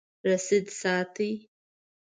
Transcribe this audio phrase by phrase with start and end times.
[0.29, 1.31] رسید ساتئ؟